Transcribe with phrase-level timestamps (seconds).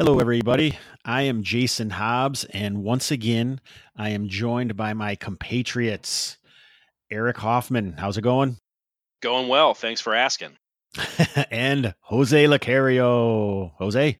[0.00, 0.78] Hello, everybody.
[1.04, 3.60] I am Jason Hobbs, and once again,
[3.94, 6.38] I am joined by my compatriots,
[7.10, 7.96] Eric Hoffman.
[7.98, 8.56] How's it going?
[9.20, 9.74] Going well.
[9.74, 10.56] Thanks for asking.
[11.50, 13.72] and Jose Lacario.
[13.76, 14.18] Jose.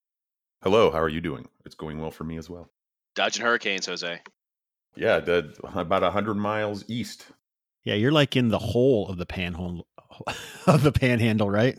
[0.63, 0.91] Hello.
[0.91, 1.49] How are you doing?
[1.65, 2.69] It's going well for me as well.
[3.15, 4.21] Dodging hurricanes, Jose.
[4.97, 7.25] Yeah, the, about hundred miles east.
[7.85, 9.87] Yeah, you're like in the hole of the panhandle
[10.67, 11.79] of the panhandle, right?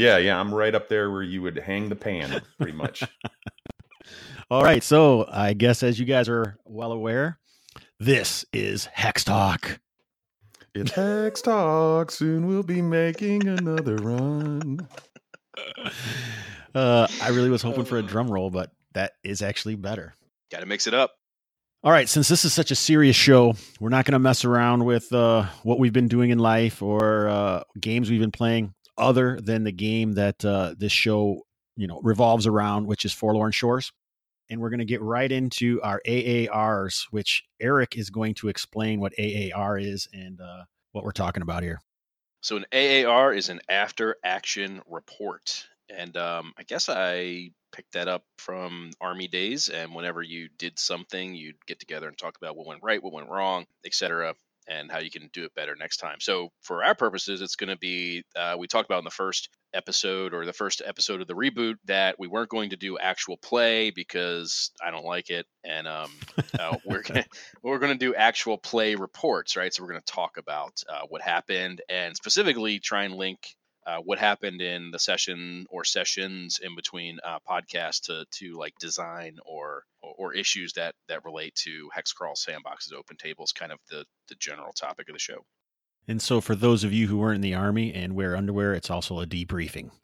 [0.00, 3.02] Yeah, yeah, I'm right up there where you would hang the pan, pretty much.
[4.50, 7.38] All right, so I guess as you guys are well aware,
[7.98, 9.78] this is Hex Talk.
[10.74, 12.10] It's Hex Talk.
[12.12, 14.88] Soon we'll be making another run.
[16.74, 20.14] Uh, I really was hoping for a drum roll, but that is actually better.
[20.50, 21.12] Got to mix it up.
[21.84, 24.82] All right, since this is such a serious show, we're not going to mess around
[24.82, 29.40] with uh, what we've been doing in life or uh, games we've been playing other
[29.40, 31.42] than the game that uh, this show
[31.76, 33.92] you know revolves around, which is Forlorn Shores.
[34.50, 38.98] And we're going to get right into our AARs, which Eric is going to explain
[38.98, 41.80] what AAR is and uh, what we're talking about here.
[42.40, 45.66] So, an AAR is an after action report.
[45.88, 49.68] And um, I guess I picked that up from Army days.
[49.68, 53.12] And whenever you did something, you'd get together and talk about what went right, what
[53.12, 54.34] went wrong, etc
[54.70, 56.16] and how you can do it better next time.
[56.20, 59.48] So, for our purposes, it's going to be uh, we talked about in the first
[59.74, 63.36] episode or the first episode of the reboot that we weren't going to do actual
[63.36, 66.10] play because I don't like it, and um,
[66.58, 67.24] uh, we're gonna,
[67.62, 69.74] we're going to do actual play reports, right?
[69.74, 73.38] So we're going to talk about uh, what happened and specifically try and link
[73.86, 78.74] uh, what happened in the session or sessions in between uh, podcasts to to like
[78.78, 83.72] design or, or, or issues that that relate to hex crawl sandboxes open tables kind
[83.72, 85.44] of the the general topic of the show.
[86.08, 88.90] And so for those of you who weren't in the army and wear underwear it's
[88.90, 89.90] also a debriefing.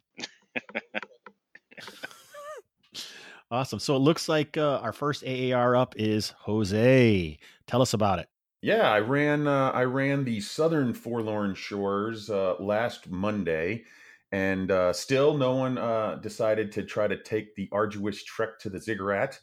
[3.49, 3.79] Awesome.
[3.79, 7.39] So it looks like uh, our first aar up is jose.
[7.69, 8.29] Tell us about it
[8.62, 13.84] yeah, I ran uh, I ran the Southern Forlorn Shores uh, last Monday,
[14.33, 18.71] and uh, still no one uh, decided to try to take the arduous trek to
[18.71, 19.39] the ziggurat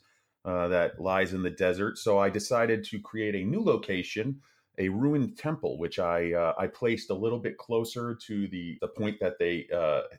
[0.45, 1.97] uh, that lies in the desert.
[1.97, 4.41] So I decided to create a new location,
[4.77, 8.89] a ruined temple, which I uh, I placed a little bit closer to the the
[8.89, 9.67] point that they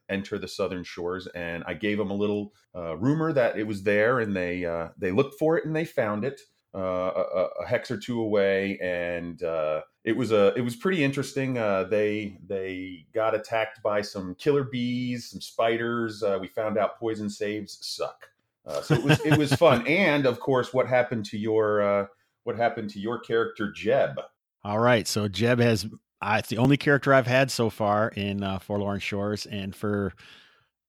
[0.09, 4.21] enter the Southern Shores, and I gave them a little rumor that it was there,
[4.21, 4.63] and they
[4.97, 6.41] they looked for it and they found it
[6.75, 11.05] uh, a, a, hex or two away, and uh, it was a it was pretty
[11.05, 11.57] interesting.
[11.57, 16.23] Uh, they they got attacked by some killer bees, some spiders.
[16.23, 18.27] Uh, we found out poison saves suck,
[18.67, 19.87] uh, so it was it was fun.
[19.87, 22.07] And of course, what happened to your uh,
[22.43, 24.21] what happened to your character Jeb?
[24.65, 25.87] All right, so Jeb has
[26.21, 30.13] I, it's the only character I've had so far in Forlorn Shores, and for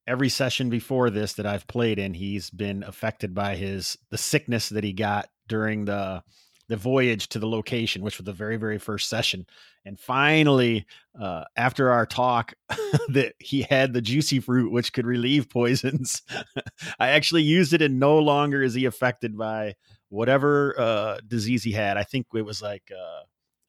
[0.07, 4.69] every session before this that I've played in, he's been affected by his the sickness
[4.69, 6.23] that he got during the
[6.67, 9.45] the voyage to the location, which was the very very first session.
[9.85, 10.85] And finally,
[11.19, 12.53] uh, after our talk,
[13.09, 16.23] that he had the juicy fruit, which could relieve poisons.
[16.99, 19.75] I actually used it, and no longer is he affected by
[20.09, 21.97] whatever uh, disease he had.
[21.97, 23.23] I think it was like uh,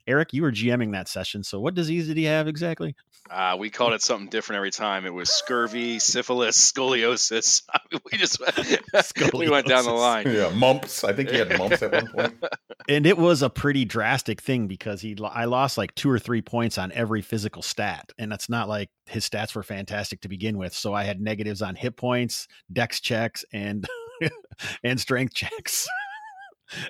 [0.06, 1.42] Eric, you were GMing that session.
[1.42, 2.94] So what disease did he have exactly?
[3.28, 5.04] Uh, we called it something different every time.
[5.04, 7.62] It was scurvy, syphilis, scoliosis.
[8.12, 8.40] we just
[9.34, 10.30] we went down the line.
[10.30, 11.02] Yeah, mumps.
[11.02, 12.34] I think he had mumps at one point.
[12.88, 16.40] And it was a pretty drastic thing because he I lost like two or three
[16.40, 20.56] points on every physical stat, and that's not like his stats were fantastic to begin
[20.56, 20.72] with.
[20.72, 23.88] So I had negatives on hit points, dex checks, and
[24.84, 25.88] and strength checks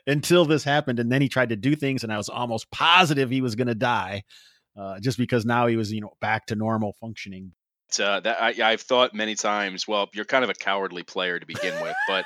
[0.07, 1.01] until this happened.
[1.01, 3.69] And then he tried to do things, and I was almost positive he was going
[3.69, 4.25] to die,
[4.79, 7.53] uh, just because now he was, you know, back to normal functioning.
[8.01, 9.87] Uh, that I, I've thought many times.
[9.87, 12.25] Well, you're kind of a cowardly player to begin with, but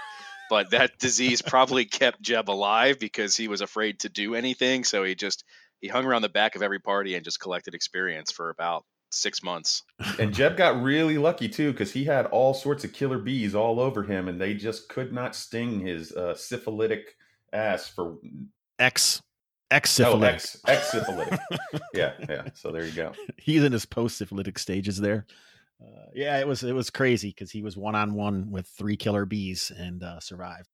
[0.48, 4.84] but that disease probably kept Jeb alive because he was afraid to do anything.
[4.84, 5.44] So he just
[5.80, 9.42] he hung around the back of every party and just collected experience for about six
[9.42, 9.82] months.
[10.18, 13.80] And Jeb got really lucky too because he had all sorts of killer bees all
[13.80, 17.16] over him, and they just could not sting his uh, syphilitic
[17.52, 18.18] ass for
[18.78, 19.22] X
[19.70, 20.22] X syphilitic.
[20.22, 21.40] Oh, X, X syphilitic.
[21.94, 22.48] yeah, yeah.
[22.54, 23.12] So there you go.
[23.36, 25.26] He's in his post syphilitic stages there.
[25.80, 28.96] Uh, yeah, it was it was crazy because he was one on one with three
[28.96, 30.68] killer bees and uh, survived.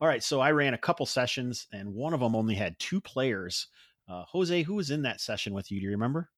[0.00, 3.00] All right, so I ran a couple sessions and one of them only had two
[3.00, 3.68] players.
[4.08, 5.78] Uh, Jose, who was in that session with you?
[5.78, 6.30] Do you remember?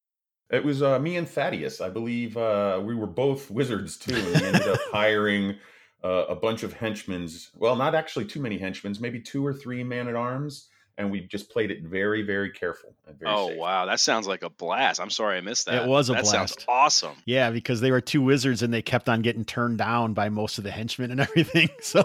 [0.51, 1.81] It was uh, me and Thaddeus.
[1.81, 5.57] I believe uh, we were both wizards too, and we ended up hiring
[6.05, 7.51] uh, a bunch of henchmen's.
[7.57, 10.69] Well, not actually too many henchmen's, maybe two or three man at arms.
[10.99, 12.95] and we just played it very, very careful.
[13.19, 13.59] Very oh safe.
[13.59, 15.01] wow, that sounds like a blast!
[15.01, 15.85] I'm sorry I missed that.
[15.85, 16.33] It was a that blast.
[16.55, 17.15] sounds awesome.
[17.25, 20.59] Yeah, because they were two wizards and they kept on getting turned down by most
[20.59, 21.71] of the henchmen and everything.
[21.81, 22.05] So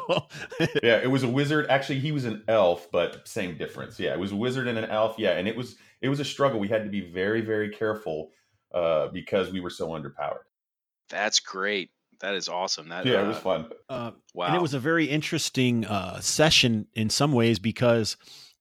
[0.82, 1.68] yeah, it was a wizard.
[1.70, 4.00] Actually, he was an elf, but same difference.
[4.00, 5.16] Yeah, it was a wizard and an elf.
[5.18, 6.60] Yeah, and it was it was a struggle.
[6.60, 8.32] We had to be very, very careful
[8.74, 10.46] uh, because we were so underpowered.
[11.10, 11.92] That's great.
[12.20, 12.90] That is awesome.
[12.90, 13.70] That Yeah, uh, it was fun.
[13.90, 14.48] uh, wow.
[14.48, 18.18] And it was a very interesting uh, session in some ways because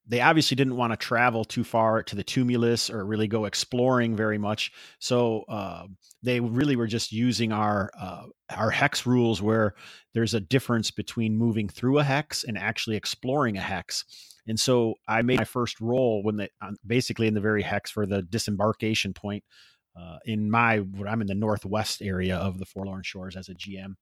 [0.09, 4.15] they obviously didn't want to travel too far to the tumulus or really go exploring
[4.15, 4.71] very much.
[5.01, 5.87] So uh,
[6.23, 9.75] they really were just using our uh, our hex rules, where
[10.15, 14.05] there's a difference between moving through a hex and actually exploring a hex.
[14.47, 16.51] And so I made my first roll when they
[16.87, 19.43] basically in the very hex for the disembarkation point.
[19.99, 23.95] Uh, in my, I'm in the northwest area of the Forlorn Shores as a GM,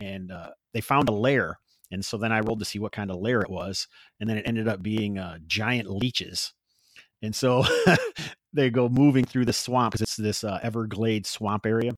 [0.00, 1.58] and uh, they found a lair.
[1.90, 3.86] And so then I rolled to see what kind of lair it was,
[4.18, 6.54] and then it ended up being uh, giant leeches.
[7.22, 7.64] And so
[8.52, 11.92] they go moving through the swamp because it's this uh, Everglades swamp area.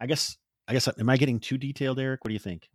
[0.00, 0.36] I guess,
[0.68, 2.24] I guess, am I getting too detailed, Eric?
[2.24, 2.68] What do you think?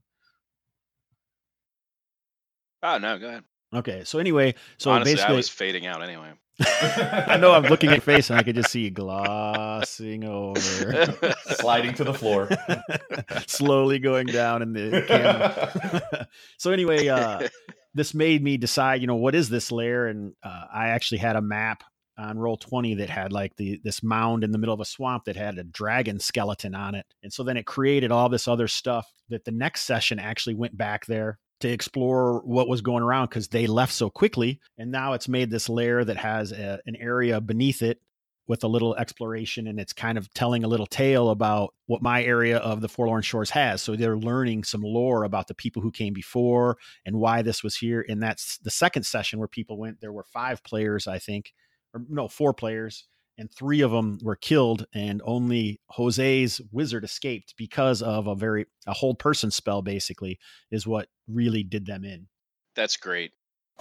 [2.83, 3.44] oh no, go ahead.
[3.73, 6.31] Okay, so anyway, so Honestly, basically, I was fading out anyway.
[6.81, 11.15] I know I'm looking at your face and I can just see you glossing over,
[11.45, 12.50] Sliding to the floor.
[13.48, 16.27] slowly going down in the camera.
[16.57, 17.48] so anyway, uh,
[17.94, 20.07] this made me decide, you know, what is this lair?
[20.07, 21.83] And uh, I actually had a map
[22.18, 25.25] on roll 20 that had like the this mound in the middle of a swamp
[25.25, 27.06] that had a dragon skeleton on it.
[27.21, 30.75] And so then it created all this other stuff that the next session actually went
[30.75, 34.59] back there to explore what was going around because they left so quickly.
[34.77, 38.00] And now it's made this layer that has a, an area beneath it
[38.48, 42.24] with a little exploration and it's kind of telling a little tale about what my
[42.24, 43.81] area of the Forlorn Shores has.
[43.81, 47.75] So they're learning some lore about the people who came before and why this was
[47.75, 48.06] here.
[48.07, 50.00] And that's the second session where people went.
[50.00, 51.54] There were five players, I think,
[51.94, 57.53] or no, four players, and three of them were killed, and only Jose's wizard escaped
[57.57, 59.81] because of a very a hold person spell.
[59.81, 60.39] Basically,
[60.71, 62.27] is what really did them in.
[62.75, 63.31] That's great.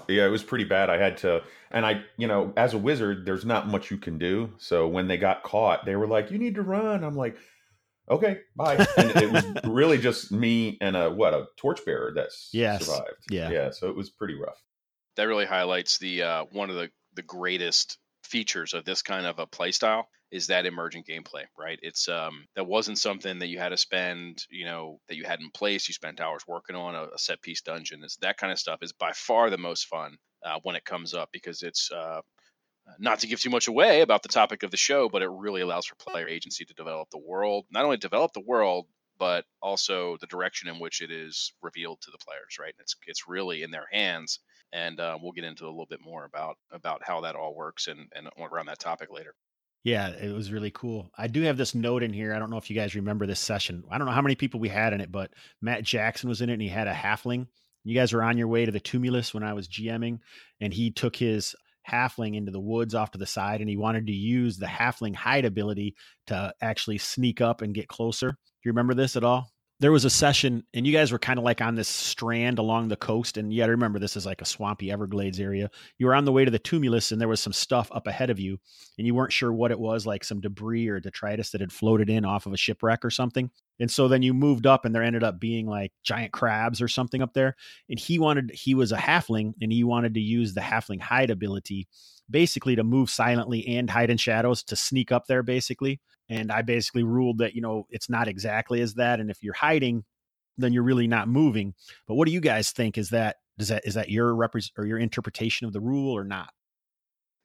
[0.09, 0.91] Yeah, it was pretty bad.
[0.91, 4.19] I had to, and I, you know, as a wizard, there's not much you can
[4.19, 4.53] do.
[4.59, 7.39] So when they got caught, they were like, "You need to run." I'm like,
[8.11, 12.85] "Okay, bye." And it was really just me and a what a torchbearer that's Yes.
[12.85, 13.25] survived.
[13.31, 13.51] Yeah.
[13.51, 13.71] yeah.
[13.71, 14.63] So it was pretty rough.
[15.17, 17.97] That really highlights the uh, one of the the greatest
[18.27, 21.79] features of this kind of a playstyle is that emergent gameplay, right?
[21.83, 25.41] It's um that wasn't something that you had to spend, you know, that you had
[25.41, 25.89] in place.
[25.89, 28.03] You spent hours working on a, a set piece dungeon.
[28.05, 31.15] It's that kind of stuff is by far the most fun uh, when it comes
[31.15, 32.21] up because it's uh,
[32.99, 35.61] not to give too much away about the topic of the show, but it really
[35.61, 38.87] allows for player agency to develop the world, not only develop the world,
[39.19, 42.75] but also the direction in which it is revealed to the players, right?
[42.79, 44.41] It's it's really in their hands,
[44.73, 47.87] and uh, we'll get into a little bit more about about how that all works
[47.87, 49.35] and and around that topic later.
[49.85, 51.13] Yeah, it was really cool.
[51.17, 52.35] I do have this note in here.
[52.35, 53.85] I don't know if you guys remember this session.
[53.89, 55.31] I don't know how many people we had in it, but
[55.63, 57.47] Matt Jackson was in it and he had a halfling.
[57.85, 60.19] You guys were on your way to the tumulus when I was GMing,
[60.61, 61.55] and he took his
[61.89, 65.15] halfling into the woods off to the side and he wanted to use the halfling
[65.15, 65.95] hide ability
[66.27, 68.37] to actually sneak up and get closer.
[68.63, 69.51] Do you remember this at all?
[69.79, 72.89] There was a session and you guys were kind of like on this strand along
[72.89, 73.37] the coast.
[73.37, 75.71] And you got to remember, this is like a swampy Everglades area.
[75.99, 78.31] You were on the way to the tumulus and there was some stuff up ahead
[78.31, 78.59] of you
[78.97, 82.09] and you weren't sure what it was, like some debris or detritus that had floated
[82.09, 83.51] in off of a shipwreck or something.
[83.79, 86.89] And so then you moved up and there ended up being like giant crabs or
[86.89, 87.57] something up there.
[87.89, 91.31] And he wanted, he was a halfling and he wanted to use the halfling hide
[91.31, 91.89] ability
[92.29, 96.01] basically to move silently and hide in shadows to sneak up there basically.
[96.29, 99.21] And I basically ruled that, you know, it's not exactly as that.
[99.21, 100.05] And if you're hiding,
[100.59, 101.75] then you're really not moving.
[102.09, 102.99] But what do you guys think?
[102.99, 106.25] Is that, does that, is that your represent or your interpretation of the rule or
[106.25, 106.51] not?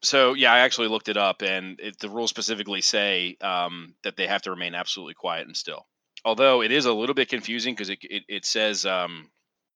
[0.04, 4.18] So yeah, I actually looked it up, and it, the rules specifically say um, that
[4.18, 5.86] they have to remain absolutely quiet and still.
[6.24, 9.30] Although it is a little bit confusing because it, it it says, um,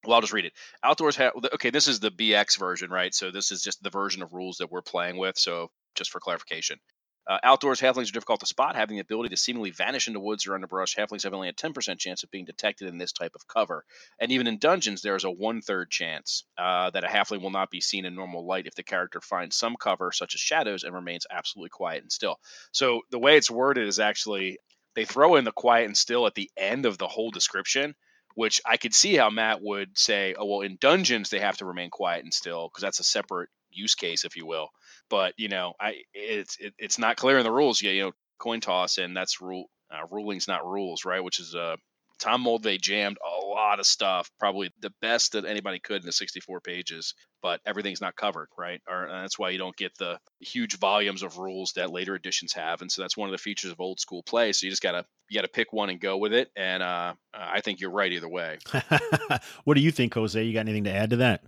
[0.05, 0.53] well, I'll just read it.
[0.83, 1.69] Outdoors have okay.
[1.71, 3.13] This is the BX version, right?
[3.13, 5.37] So this is just the version of rules that we're playing with.
[5.37, 6.79] So just for clarification,
[7.27, 10.45] uh, outdoors halflings are difficult to spot, having the ability to seemingly vanish into woods
[10.45, 10.95] or underbrush.
[10.95, 13.83] Halflings have only a 10% chance of being detected in this type of cover.
[14.19, 17.49] And even in dungeons, there is a one third chance uh, that a halfling will
[17.49, 20.83] not be seen in normal light if the character finds some cover, such as shadows,
[20.83, 22.37] and remains absolutely quiet and still.
[22.71, 24.59] So the way it's worded is actually
[24.95, 27.95] they throw in the quiet and still at the end of the whole description.
[28.33, 31.65] Which I could see how Matt would say, oh, well, in dungeons, they have to
[31.65, 34.71] remain quiet and still because that's a separate use case, if you will
[35.09, 38.11] but you know i it's it, it's not clear in the rules yet you know
[38.39, 41.77] coin toss and that's rule uh, rulings not rules right which is a
[42.19, 46.11] Tom Moldvay jammed a lot of stuff, probably the best that anybody could in the
[46.11, 48.81] 64 pages, but everything's not covered, right?
[48.87, 52.81] Or, that's why you don't get the huge volumes of rules that later editions have.
[52.81, 54.51] And so that's one of the features of old school play.
[54.51, 56.49] So you just gotta you gotta pick one and go with it.
[56.55, 58.59] And uh, I think you're right either way.
[59.63, 60.41] what do you think, Jose?
[60.41, 61.43] You got anything to add to that?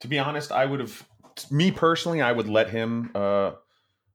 [0.00, 1.06] To be honest, I would have
[1.50, 3.52] me personally, I would let him uh,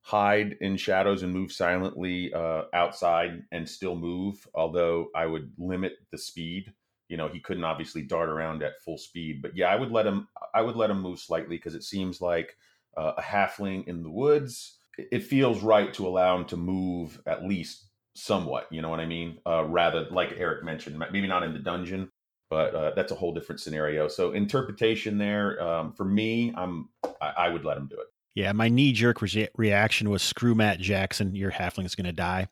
[0.05, 4.47] hide in shadows and move silently uh, outside and still move.
[4.53, 6.71] Although I would limit the speed.
[7.09, 10.05] You know, he couldn't obviously dart around at full speed, but yeah, I would let
[10.05, 10.27] him.
[10.53, 12.55] I would let him move slightly because it seems like
[12.95, 14.77] uh, a halfling in the woods.
[14.97, 17.85] It feels right to allow him to move at least
[18.15, 18.67] somewhat.
[18.71, 19.39] You know what I mean?
[19.45, 22.11] Uh, rather, like Eric mentioned, maybe not in the dungeon,
[22.49, 24.07] but uh, that's a whole different scenario.
[24.07, 26.89] So interpretation there um, for me, I'm
[27.21, 28.07] I, I, would let him do it.
[28.35, 31.35] Yeah, my knee jerk re- reaction was screw Matt Jackson.
[31.35, 32.49] Your halfling is going to die.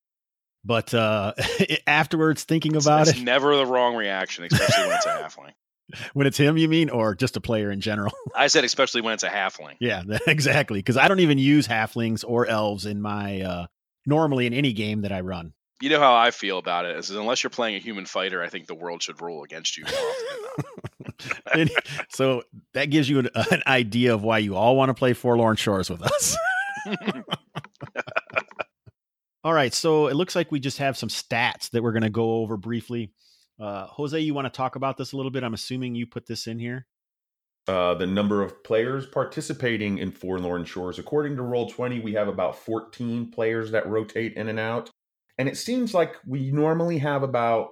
[0.65, 1.33] But uh,
[1.87, 5.51] afterwards, thinking about it's, it, never the wrong reaction, especially when it's a halfling.
[6.13, 8.13] When it's him, you mean, or just a player in general?
[8.35, 9.75] I said, especially when it's a halfling.
[9.81, 10.79] Yeah, exactly.
[10.79, 13.67] Because I don't even use halflings or elves in my uh,
[14.05, 17.09] normally in any game that I run you know how I feel about it is
[17.09, 19.85] unless you're playing a human fighter, I think the world should rule against you
[22.09, 25.55] so that gives you an, an, idea of why you all want to play Forlorn
[25.55, 26.37] Shores with us.
[29.43, 32.09] all right, so it looks like we just have some stats that we're going to
[32.09, 33.11] go over briefly.
[33.59, 35.43] Uh, Jose, you want to talk about this a little bit?
[35.43, 36.87] I'm assuming you put this in here.
[37.67, 40.99] Uh, the number of players participating in Forlorn Shores.
[40.99, 44.89] According to Roll20, we have about 14 players that rotate in and out.
[45.37, 47.71] And it seems like we normally have about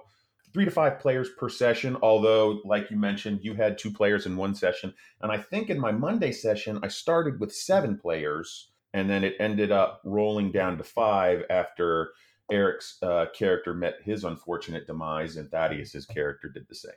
[0.52, 1.96] three to five players per session.
[2.02, 4.92] Although, like you mentioned, you had two players in one session.
[5.20, 9.36] And I think in my Monday session, I started with seven players and then it
[9.40, 12.10] ended up rolling down to five after
[12.50, 16.92] Eric's uh, character met his unfortunate demise and Thaddeus's character did the same.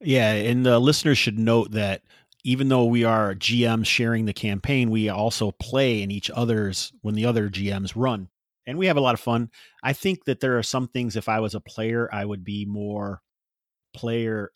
[0.00, 2.02] Yeah, and the listeners should note that
[2.42, 7.14] even though we are GMs sharing the campaign, we also play in each other's when
[7.14, 8.28] the other GMs run
[8.66, 9.50] and we have a lot of fun.
[9.82, 12.64] I think that there are some things if I was a player, I would be
[12.64, 13.22] more
[13.94, 14.50] player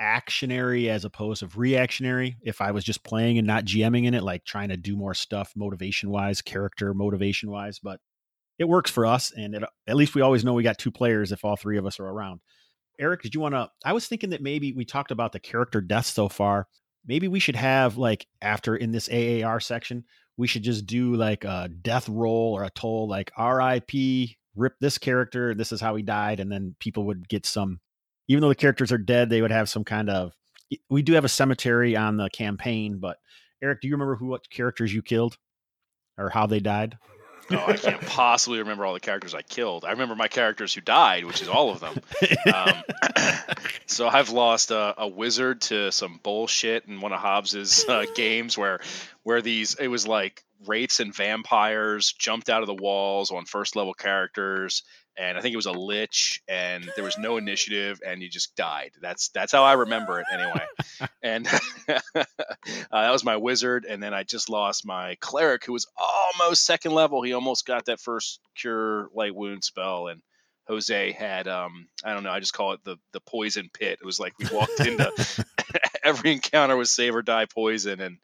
[0.00, 4.22] actionary as opposed to reactionary if I was just playing and not GMing in it,
[4.22, 7.78] like trying to do more stuff motivation wise, character motivation wise.
[7.78, 8.00] But
[8.58, 11.32] it works for us, and it, at least we always know we got two players
[11.32, 12.40] if all three of us are around.
[13.00, 13.70] Eric, did you want to?
[13.84, 16.66] I was thinking that maybe we talked about the character deaths so far.
[17.06, 20.04] Maybe we should have like after in this AAR section,
[20.38, 24.96] we should just do like a death roll or a toll like RIP, rip this
[24.96, 27.80] character, this is how he died, and then people would get some
[28.28, 30.32] even though the characters are dead, they would have some kind of
[30.88, 33.18] we do have a cemetery on the campaign, but
[33.62, 35.36] Eric, do you remember who what characters you killed
[36.16, 36.96] or how they died?
[37.50, 39.84] Oh, I can't possibly remember all the characters I killed.
[39.84, 42.00] I remember my characters who died, which is all of them.
[42.52, 42.82] Um,
[43.86, 48.56] so I've lost a, a, wizard to some bullshit in one of Hobbs's uh, games
[48.56, 48.80] where
[49.22, 53.76] where these it was like wraiths and vampires jumped out of the walls on first
[53.76, 54.82] level characters
[55.18, 58.54] and I think it was a lich, and there was no initiative, and you just
[58.54, 58.92] died.
[59.00, 60.64] That's that's how I remember it anyway.
[61.22, 61.46] and
[61.88, 62.22] uh,
[62.92, 66.92] that was my wizard, and then I just lost my cleric, who was almost second
[66.92, 67.22] level.
[67.22, 70.22] He almost got that first cure light wound spell, and
[70.68, 73.98] Jose had um I don't know, I just call it the the poison pit.
[74.00, 75.10] It was like we walked into
[76.04, 78.18] every encounter was save or die poison, and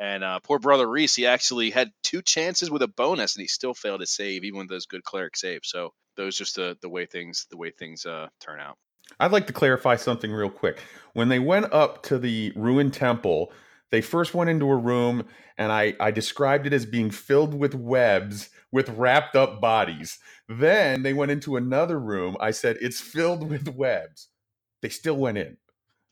[0.00, 3.48] and uh, poor brother Reese, he actually had two chances with a bonus, and he
[3.48, 5.68] still failed to save, even with those good cleric saves.
[5.68, 8.78] So those just the the way things the way things uh, turn out.
[9.18, 10.80] I'd like to clarify something real quick.
[11.12, 13.52] When they went up to the ruined temple,
[13.90, 15.26] they first went into a room,
[15.58, 20.18] and I I described it as being filled with webs with wrapped up bodies.
[20.48, 22.36] Then they went into another room.
[22.40, 24.28] I said it's filled with webs.
[24.80, 25.58] They still went in.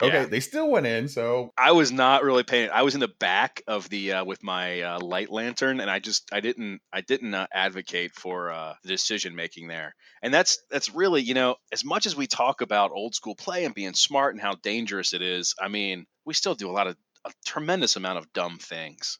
[0.00, 0.26] Okay, yeah.
[0.26, 1.08] they still went in.
[1.08, 2.70] So I was not really paying.
[2.70, 5.98] I was in the back of the uh, with my uh, light lantern, and I
[5.98, 9.94] just I didn't I didn't uh, advocate for uh, the decision making there.
[10.22, 13.64] And that's that's really you know as much as we talk about old school play
[13.64, 15.54] and being smart and how dangerous it is.
[15.60, 19.18] I mean, we still do a lot of a tremendous amount of dumb things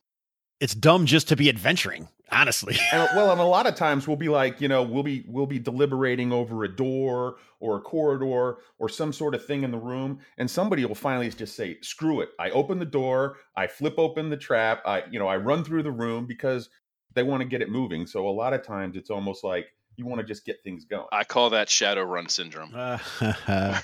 [0.60, 2.76] it's dumb just to be adventuring honestly.
[2.92, 5.46] And, well and a lot of times we'll be like you know we'll be we'll
[5.46, 9.78] be deliberating over a door or a corridor or some sort of thing in the
[9.78, 12.30] room and somebody will finally just say screw it.
[12.38, 15.82] I open the door i flip open the trap i you know i run through
[15.82, 16.68] the room because
[17.14, 18.06] they want to get it moving.
[18.06, 21.06] So a lot of times it's almost like you want to just get things going.
[21.10, 22.70] I call that Shadowrun syndrome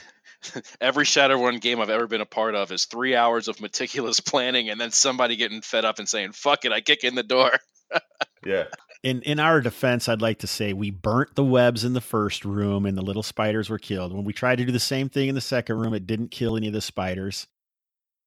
[0.80, 4.70] every Shadowrun game I've ever been a part of is three hours of meticulous planning
[4.70, 7.50] and then somebody getting fed up and saying, fuck it, I kick in the door.
[8.46, 8.64] yeah.
[9.02, 12.44] in in our defense, I'd like to say we burnt the webs in the first
[12.44, 14.12] room, and the little spiders were killed.
[14.12, 16.56] When we tried to do the same thing in the second room, it didn't kill
[16.56, 17.46] any of the spiders.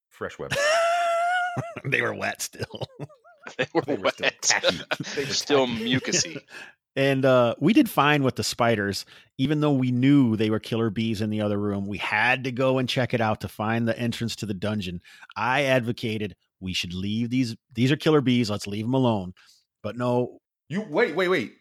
[0.09, 0.53] Fresh web.
[1.85, 2.87] they were wet still.
[3.57, 4.13] they were They were wet.
[4.15, 4.29] still
[4.61, 4.77] tacky.
[5.15, 6.41] they were still mucusy.
[6.97, 9.05] And uh, we did fine with the spiders,
[9.37, 11.85] even though we knew they were killer bees in the other room.
[11.85, 15.01] We had to go and check it out to find the entrance to the dungeon.
[15.35, 17.55] I advocated we should leave these.
[17.71, 18.49] These are killer bees.
[18.49, 19.33] Let's leave them alone.
[19.83, 20.39] But no,
[20.69, 21.53] You wait, wait, wait.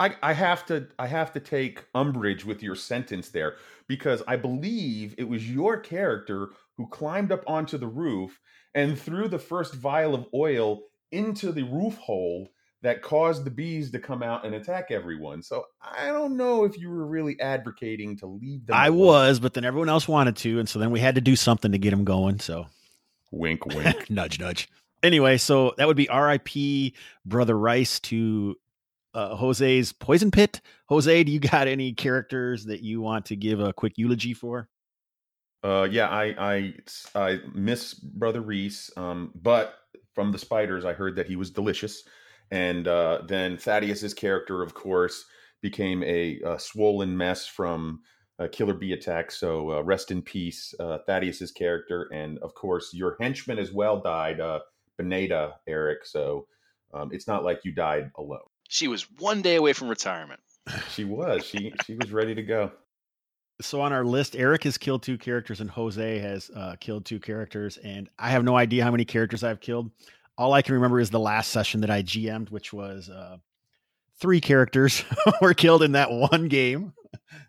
[0.00, 3.54] I, I have to I have to take umbrage with your sentence there
[3.86, 8.40] because I believe it was your character who climbed up onto the roof
[8.74, 10.80] and threw the first vial of oil
[11.12, 12.48] into the roof hole
[12.84, 15.42] that caused the bees to come out and attack everyone.
[15.42, 18.76] So I don't know if you were really advocating to leave them.
[18.76, 18.98] I alone.
[18.98, 21.72] was, but then everyone else wanted to, and so then we had to do something
[21.72, 22.38] to get them going.
[22.40, 22.66] So
[23.32, 24.10] Wink, wink.
[24.10, 24.68] nudge, nudge.
[25.02, 26.94] Anyway, so that would be R.I.P.
[27.24, 28.56] Brother Rice to
[29.14, 30.60] uh, Jose's Poison Pit.
[30.86, 34.68] Jose, do you got any characters that you want to give a quick eulogy for?
[35.62, 36.74] Uh, yeah, I, I
[37.14, 38.90] I miss Brother Reese.
[38.98, 39.74] Um, but
[40.14, 42.04] from the spiders, I heard that he was delicious,
[42.50, 45.24] and uh, then Thaddeus's character, of course,
[45.62, 48.00] became a, uh swollen mess from
[48.38, 49.30] a killer bee attack.
[49.30, 54.00] So uh, rest in peace, uh, Thaddeus's character, and of course your henchman as well
[54.00, 54.60] died, uh,
[55.00, 56.04] Beneda Eric.
[56.04, 56.46] So
[56.92, 58.40] um, it's not like you died alone.
[58.68, 60.40] She was one day away from retirement.
[60.90, 62.72] She was she she was ready to go.
[63.60, 67.20] So on our list, Eric has killed two characters and Jose has uh, killed two
[67.20, 69.90] characters, and I have no idea how many characters I've killed.
[70.36, 73.36] All I can remember is the last session that I GM'd, which was uh,
[74.20, 75.04] three characters
[75.40, 76.92] were killed in that one game.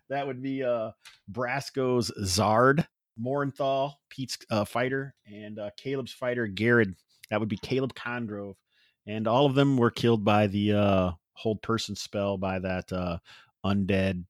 [0.08, 0.92] that would be uh,
[1.30, 2.86] Brasco's Zard,
[3.20, 6.90] Morenthal, Pete's uh, fighter, and uh, Caleb's fighter Garrett.
[7.30, 8.56] That would be Caleb Condrove,
[9.06, 13.18] and all of them were killed by the uh, hold person spell by that uh,
[13.64, 14.24] undead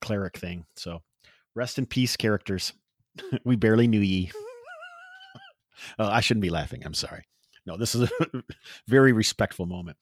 [0.00, 0.64] cleric thing.
[0.76, 1.02] So
[1.54, 2.72] rest in peace, characters.
[3.44, 4.30] we barely knew ye.
[5.98, 6.82] oh, I shouldn't be laughing.
[6.84, 7.24] I'm sorry.
[7.66, 8.42] No, this is a
[8.88, 9.96] very respectful moment.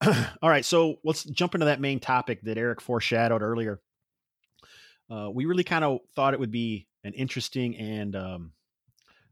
[0.42, 3.80] All right, so let's jump into that main topic that Eric foreshadowed earlier.
[5.10, 8.52] Uh, we really kind of thought it would be an interesting and um,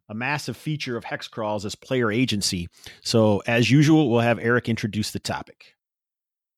[0.08, 2.68] a massive feature of hex crawls as player agency.
[3.02, 5.74] So, as usual, we'll have Eric introduce the topic.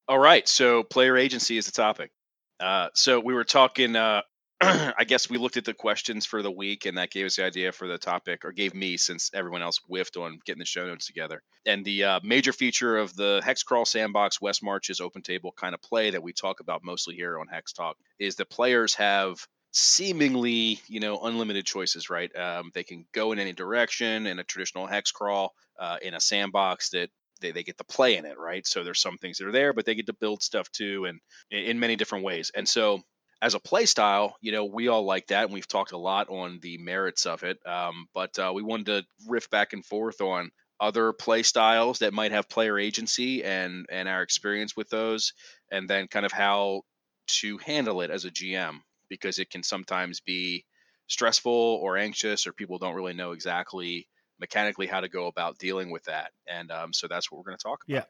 [0.08, 2.10] All right, so player agency is the topic.
[2.58, 3.96] Uh, so we were talking.
[3.96, 4.22] Uh,
[4.96, 7.44] I guess we looked at the questions for the week, and that gave us the
[7.44, 10.86] idea for the topic, or gave me since everyone else whiffed on getting the show
[10.86, 11.42] notes together.
[11.66, 15.82] And the uh, major feature of the Hexcrawl Sandbox West Marches open table kind of
[15.82, 20.78] play that we talk about mostly here on Hex Talk is that players have seemingly,
[20.86, 22.34] you know, unlimited choices, right?
[22.36, 26.20] Um, they can go in any direction in a traditional hex crawl, uh, in a
[26.20, 28.64] sandbox that they, they get to play in it, right?
[28.64, 31.18] So there's some things that are there, but they get to build stuff too, and
[31.50, 32.52] in many different ways.
[32.54, 33.00] And so
[33.42, 36.28] as a play style, you know, we all like that, and we've talked a lot
[36.30, 37.58] on the merits of it.
[37.66, 42.14] Um, but uh, we wanted to riff back and forth on other play styles that
[42.14, 45.32] might have player agency and and our experience with those,
[45.72, 46.82] and then kind of how
[47.26, 48.78] to handle it as a GM
[49.08, 50.64] because it can sometimes be
[51.08, 55.90] stressful or anxious, or people don't really know exactly mechanically how to go about dealing
[55.90, 56.30] with that.
[56.46, 57.94] And um, so that's what we're going to talk about.
[57.94, 58.04] Yeah.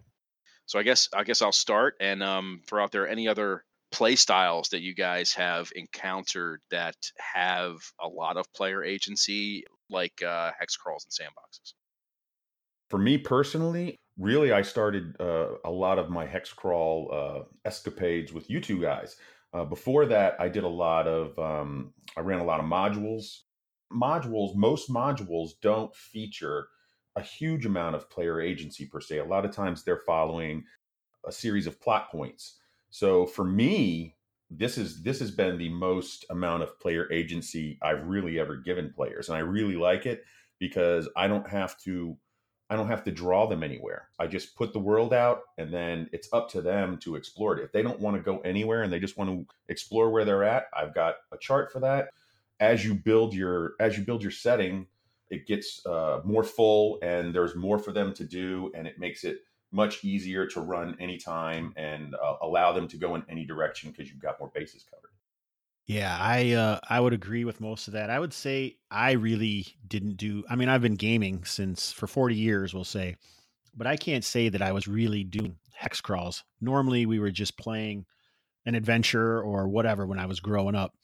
[0.66, 4.16] So I guess I guess I'll start and um, throw out there any other play
[4.16, 10.50] styles that you guys have encountered that have a lot of player agency, like uh,
[10.58, 11.74] hex crawls and sandboxes.
[12.90, 18.32] For me personally, really, I started uh, a lot of my hex crawl uh, escapades
[18.32, 19.16] with you two guys.
[19.54, 23.40] Uh, before that, I did a lot of, um, I ran a lot of modules.
[23.92, 26.68] Modules, most modules don't feature
[27.16, 29.18] a huge amount of player agency per se.
[29.18, 30.64] A lot of times they're following
[31.26, 32.58] a series of plot points.
[32.92, 34.16] So for me,
[34.50, 38.92] this is this has been the most amount of player agency I've really ever given
[38.94, 40.24] players, and I really like it
[40.58, 42.16] because I don't have to
[42.68, 44.08] I don't have to draw them anywhere.
[44.18, 47.64] I just put the world out and then it's up to them to explore it.
[47.64, 50.44] If they don't want to go anywhere and they just want to explore where they're
[50.44, 52.10] at, I've got a chart for that.
[52.60, 54.86] As you build your as you build your setting,
[55.30, 59.24] it gets uh, more full and there's more for them to do and it makes
[59.24, 59.38] it
[59.72, 64.10] much easier to run anytime and uh, allow them to go in any direction because
[64.10, 65.10] you've got more bases covered.
[65.86, 68.08] Yeah, I uh, I would agree with most of that.
[68.08, 70.44] I would say I really didn't do.
[70.48, 73.16] I mean, I've been gaming since for forty years, we'll say,
[73.74, 76.44] but I can't say that I was really doing hex crawls.
[76.60, 78.06] Normally, we were just playing
[78.64, 80.94] an adventure or whatever when I was growing up,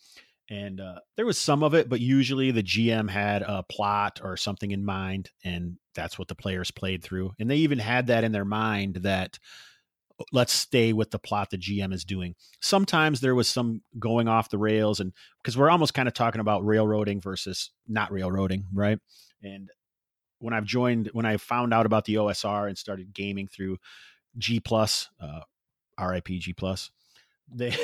[0.50, 4.36] and uh, there was some of it, but usually the GM had a plot or
[4.36, 7.32] something in mind, and that's what the players played through.
[7.38, 9.38] And they even had that in their mind that
[10.32, 12.34] let's stay with the plot the GM is doing.
[12.60, 16.40] Sometimes there was some going off the rails, and because we're almost kind of talking
[16.40, 18.98] about railroading versus not railroading, right?
[19.42, 19.68] And
[20.38, 23.76] when I've joined, when I found out about the OSR and started gaming through
[24.38, 25.40] G plus, uh,
[26.00, 26.90] RIP G plus,
[27.52, 27.74] they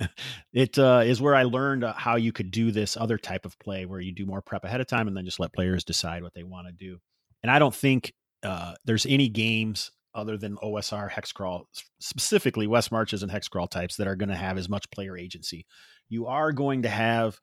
[0.52, 3.58] it uh, is where I learned uh, how you could do this other type of
[3.58, 6.22] play where you do more prep ahead of time and then just let players decide
[6.22, 6.98] what they want to do.
[7.42, 11.64] And I don't think uh, there's any games other than OSR Hexcrawl,
[11.98, 15.66] specifically West Marches and Hexcrawl types that are going to have as much player agency.
[16.08, 17.38] You are going to have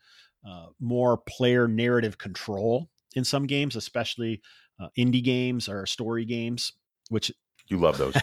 [0.47, 4.41] uh, more player narrative control in some games, especially
[4.81, 6.71] uh, indie games or story games,
[7.09, 7.31] which
[7.71, 8.15] you love those,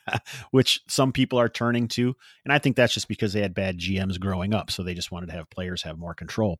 [0.50, 3.78] which some people are turning to, and I think that's just because they had bad
[3.78, 6.58] GMs growing up, so they just wanted to have players have more control.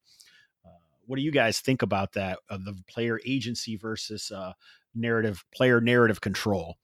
[0.64, 0.70] Uh,
[1.06, 4.52] what do you guys think about that of the player agency versus uh,
[4.94, 6.76] narrative player narrative control?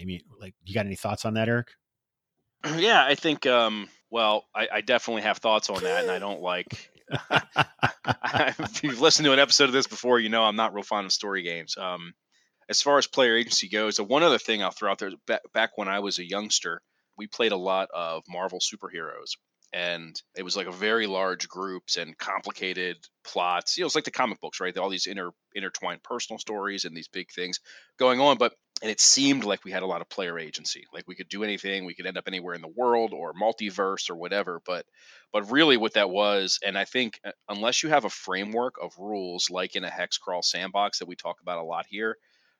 [0.00, 1.68] I mean, like, you got any thoughts on that, Eric?
[2.76, 3.44] Yeah, I think.
[3.44, 6.90] Um, well, I, I definitely have thoughts on that, and I don't like.
[8.34, 11.06] if you've listened to an episode of this before, you know I'm not real fond
[11.06, 11.76] of story games.
[11.76, 12.14] Um,
[12.72, 15.10] as far as player agency goes, the one other thing I'll throw out there
[15.52, 16.80] back when I was a youngster,
[17.18, 19.32] we played a lot of Marvel superheroes,
[19.74, 23.76] and it was like a very large groups and complicated plots.
[23.76, 24.74] You know, it's like the comic books, right?
[24.78, 27.60] All these inter intertwined personal stories and these big things
[27.98, 30.86] going on, but and it seemed like we had a lot of player agency.
[30.94, 31.84] Like we could do anything.
[31.84, 34.62] We could end up anywhere in the world or multiverse or whatever.
[34.64, 34.86] But
[35.32, 38.92] but really what that was and i think uh, unless you have a framework of
[38.98, 42.16] rules like in a hex crawl sandbox that we talk about a lot here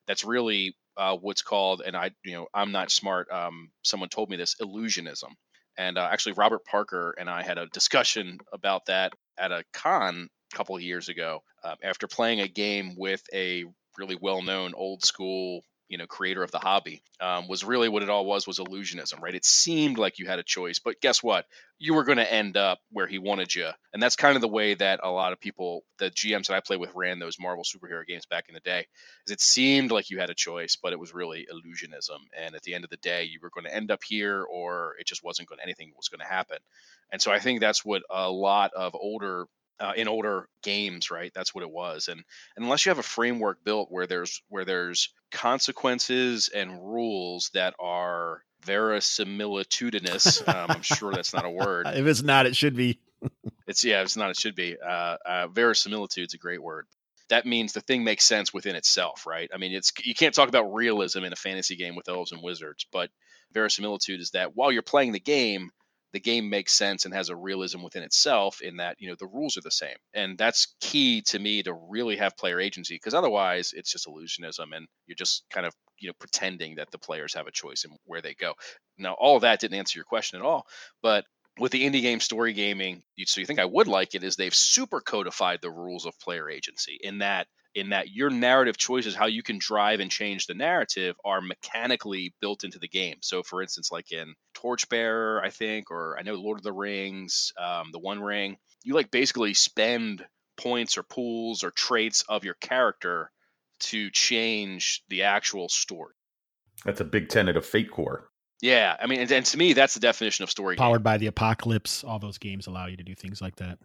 [0.06, 4.30] that's really uh, what's called and i you know i'm not smart um, someone told
[4.30, 5.30] me this illusionism.
[5.78, 10.28] And uh, actually robert parker and i had a discussion about that at a con
[10.52, 13.64] a couple of years ago uh, after playing a game with a
[13.98, 18.08] really well-known old school you know creator of the hobby um, was really what it
[18.08, 21.46] all was was illusionism right it seemed like you had a choice but guess what
[21.78, 24.48] you were going to end up where he wanted you and that's kind of the
[24.48, 27.64] way that a lot of people the gms that i played with ran those marvel
[27.64, 28.86] superhero games back in the day
[29.26, 32.62] is it seemed like you had a choice but it was really illusionism and at
[32.62, 35.24] the end of the day you were going to end up here or it just
[35.24, 36.58] wasn't going to anything was going to happen
[37.10, 39.46] and so i think that's what a lot of older
[39.80, 41.32] uh, in older games, right?
[41.34, 42.06] That's what it was.
[42.06, 42.22] And,
[42.56, 47.74] and unless you have a framework built where there's where there's consequences and rules that
[47.80, 51.86] are verisimilitudinous, um, I'm sure that's not a word.
[51.94, 53.00] if it's not, it should be.
[53.66, 54.30] it's yeah, it's not.
[54.30, 54.76] It should be.
[54.80, 56.86] Uh, uh, verisimilitude's a great word.
[57.28, 59.50] That means the thing makes sense within itself, right?
[59.52, 62.42] I mean, it's you can't talk about realism in a fantasy game with elves and
[62.42, 63.10] wizards, but
[63.52, 65.70] verisimilitude is that while you're playing the game,
[66.12, 69.26] the game makes sense and has a realism within itself in that you know the
[69.26, 69.96] rules are the same.
[70.14, 74.74] And that's key to me to really have player agency because otherwise it's just illusionism
[74.74, 77.92] and you're just kind of you know pretending that the players have a choice in
[78.04, 78.54] where they go.
[78.98, 80.66] Now all of that didn't answer your question at all
[81.02, 81.24] but
[81.58, 84.54] with the indie game story gaming so you think i would like it is they've
[84.54, 89.26] super codified the rules of player agency in that in that your narrative choices, how
[89.26, 93.16] you can drive and change the narrative, are mechanically built into the game.
[93.20, 97.52] So, for instance, like in Torchbearer, I think, or I know Lord of the Rings,
[97.58, 100.24] um, the One Ring, you like basically spend
[100.56, 103.30] points or pools or traits of your character
[103.80, 106.14] to change the actual story.
[106.84, 108.28] That's a big tenet of Fate Core.
[108.60, 110.76] Yeah, I mean, and, and to me, that's the definition of story.
[110.76, 111.04] Powered game.
[111.04, 113.78] by the apocalypse, all those games allow you to do things like that.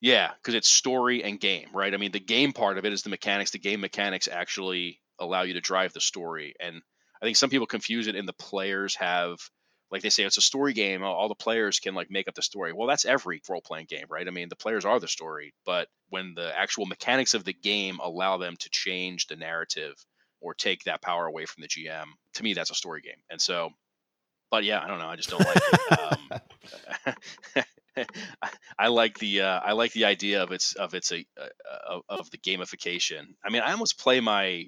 [0.00, 1.92] Yeah, because it's story and game, right?
[1.92, 3.50] I mean, the game part of it is the mechanics.
[3.50, 6.54] The game mechanics actually allow you to drive the story.
[6.60, 6.80] And
[7.20, 9.38] I think some people confuse it, and the players have,
[9.90, 11.02] like they say, it's a story game.
[11.02, 12.72] All the players can like make up the story.
[12.72, 14.26] Well, that's every role playing game, right?
[14.26, 17.98] I mean, the players are the story, but when the actual mechanics of the game
[18.00, 19.94] allow them to change the narrative
[20.40, 23.20] or take that power away from the GM, to me, that's a story game.
[23.30, 23.70] And so,
[24.50, 25.08] but yeah, I don't know.
[25.08, 25.98] I just don't like it.
[25.98, 27.54] Um,
[28.78, 32.30] I like the uh, I like the idea of its of its a uh, of
[32.30, 33.34] the gamification.
[33.44, 34.66] I mean, I almost play my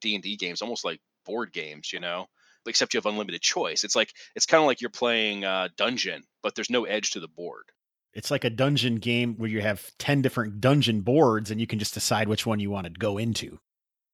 [0.00, 2.26] D and D games almost like board games, you know,
[2.66, 3.84] except you have unlimited choice.
[3.84, 7.20] It's like it's kind of like you're playing uh, dungeon, but there's no edge to
[7.20, 7.64] the board.
[8.12, 11.78] It's like a dungeon game where you have ten different dungeon boards, and you can
[11.78, 13.58] just decide which one you want to go into.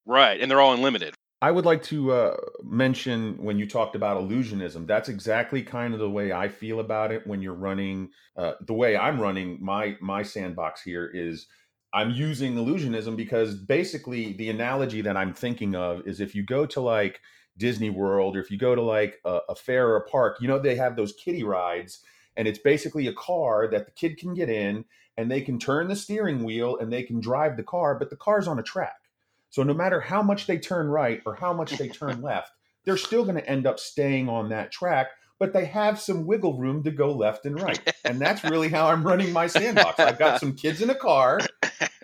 [0.07, 1.15] Right, and they're all unlimited.
[1.43, 6.01] I would like to uh, mention when you talked about illusionism, that's exactly kind of
[6.01, 8.11] the way I feel about it when you're running.
[8.37, 11.47] Uh, the way I'm running my my sandbox here is
[11.95, 16.67] I'm using illusionism because basically the analogy that I'm thinking of is if you go
[16.67, 17.21] to like
[17.57, 20.49] Disney World or if you go to like a, a fair or a park, you
[20.49, 22.01] know they have those kiddie rides,
[22.37, 24.85] and it's basically a car that the kid can get in
[25.17, 28.17] and they can turn the steering wheel and they can drive the car, but the
[28.17, 29.00] car's on a track
[29.51, 32.53] so no matter how much they turn right or how much they turn left,
[32.85, 35.09] they're still going to end up staying on that track.
[35.39, 37.81] but they have some wiggle room to go left and right.
[38.05, 39.99] And that's really how I'm running my sandbox.
[39.99, 41.41] I've got some kids in a car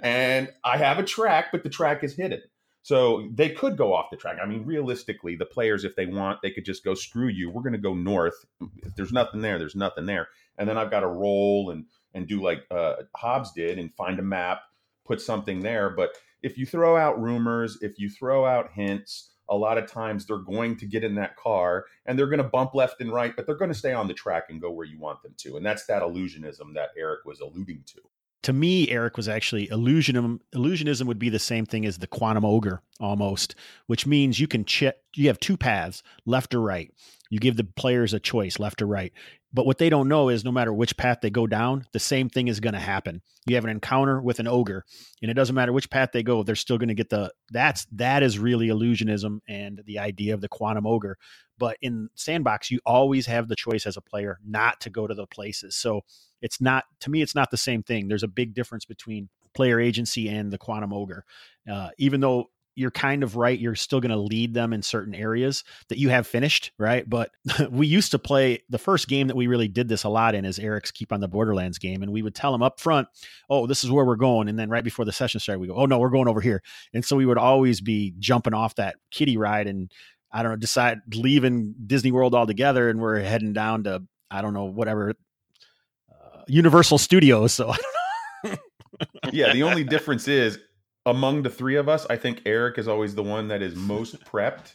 [0.03, 2.41] and I have a track, but the track is hidden.
[2.83, 4.39] So they could go off the track.
[4.43, 7.51] I mean, realistically, the players, if they want, they could just go screw you.
[7.51, 8.47] We're going to go north.
[8.85, 10.29] If there's nothing there, there's nothing there.
[10.57, 14.19] And then I've got to roll and and do like uh, Hobbs did and find
[14.19, 14.63] a map,
[15.05, 15.91] put something there.
[15.91, 20.27] But if you throw out rumors, if you throw out hints, a lot of times
[20.27, 23.35] they're going to get in that car and they're going to bump left and right,
[23.35, 25.57] but they're going to stay on the track and go where you want them to.
[25.57, 28.01] And that's that illusionism that Eric was alluding to
[28.47, 30.39] to me, Eric was actually illusionism.
[30.55, 33.57] Illusionism would be the same thing as the quantum ogre almost,
[33.89, 34.95] which means you can check.
[35.17, 36.93] You have two paths, left or right.
[37.29, 39.13] You give the players a choice, left or right.
[39.57, 42.29] But what they don't know is no matter which path they go down, the same
[42.29, 43.23] thing is going to happen.
[43.47, 44.85] You have an encounter with an ogre,
[45.23, 47.33] and it doesn't matter which path they go, they're still going to get the.
[47.51, 51.17] That's that is really illusionism and the idea of the quantum ogre.
[51.57, 55.15] But in sandbox, you always have the choice as a player not to go to
[55.15, 55.75] the places.
[55.75, 56.03] So
[56.43, 59.81] it's not to me it's not the same thing there's a big difference between player
[59.81, 61.25] agency and the quantum ogre
[61.71, 65.15] uh, even though you're kind of right you're still going to lead them in certain
[65.15, 67.31] areas that you have finished right but
[67.71, 70.45] we used to play the first game that we really did this a lot in
[70.45, 73.09] is eric's keep on the borderlands game and we would tell them up front
[73.51, 75.75] oh this is where we're going and then right before the session started we go
[75.75, 76.63] oh no we're going over here
[76.95, 79.91] and so we would always be jumping off that kiddie ride and
[80.33, 84.55] i don't know decide leaving disney world altogether and we're heading down to I don't
[84.55, 85.15] know, whatever
[86.11, 87.53] uh, Universal Studios.
[87.53, 87.79] So I
[88.45, 88.53] don't
[89.25, 89.31] know.
[89.33, 90.59] yeah, the only difference is
[91.07, 94.23] among the three of us, I think Eric is always the one that is most
[94.31, 94.75] prepped.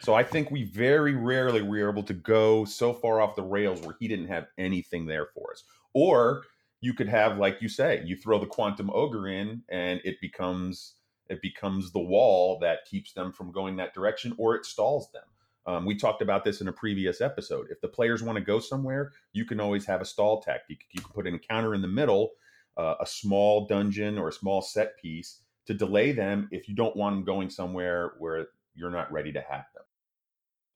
[0.00, 3.80] So I think we very rarely were able to go so far off the rails
[3.80, 5.64] where he didn't have anything there for us.
[5.92, 6.44] Or
[6.80, 10.94] you could have, like you say, you throw the quantum ogre in and it becomes
[11.30, 15.22] it becomes the wall that keeps them from going that direction or it stalls them.
[15.66, 17.68] Um, we talked about this in a previous episode.
[17.70, 20.84] If the players want to go somewhere, you can always have a stall tactic.
[20.92, 22.32] You can put an encounter in the middle,
[22.76, 26.96] uh, a small dungeon or a small set piece to delay them if you don't
[26.96, 29.84] want them going somewhere where you're not ready to have them.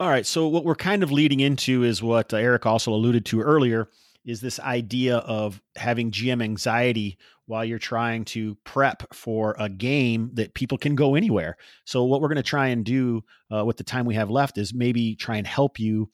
[0.00, 0.26] All right.
[0.26, 3.88] So, what we're kind of leading into is what uh, Eric also alluded to earlier
[4.24, 10.30] is this idea of having GM anxiety while you're trying to prep for a game
[10.34, 11.56] that people can go anywhere.
[11.84, 14.56] So, what we're going to try and do uh, with the time we have left
[14.56, 16.10] is maybe try and help you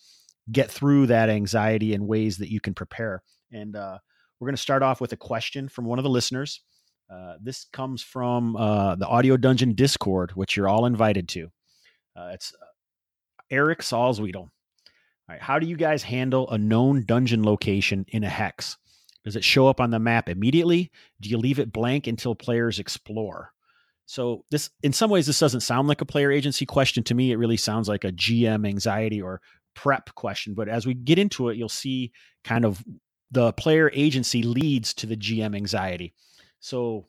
[0.51, 3.23] get through that anxiety in ways that you can prepare.
[3.53, 3.99] And uh,
[4.39, 6.61] we're going to start off with a question from one of the listeners.
[7.11, 11.51] Uh, this comes from uh, the Audio Dungeon Discord, which you're all invited to.
[12.17, 12.67] Uh, it's uh,
[13.51, 14.37] Eric Salzwedel.
[14.37, 14.51] All
[15.29, 18.77] right, how do you guys handle a known dungeon location in a hex?
[19.25, 20.90] Does it show up on the map immediately?
[21.21, 23.53] Do you leave it blank until players explore?
[24.07, 27.33] So this in some ways this doesn't sound like a player agency question to me.
[27.33, 29.40] It really sounds like a GM anxiety or
[29.75, 30.55] prep question.
[30.55, 32.12] But as we get into it, you'll see
[32.45, 32.85] kind of
[33.31, 36.12] the player agency leads to the GM anxiety.
[36.64, 37.05] So